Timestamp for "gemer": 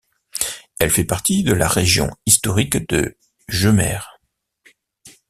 3.47-4.01